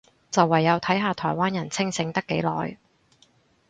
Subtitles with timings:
[0.31, 2.75] 就唯有睇下台灣人清醒得幾耐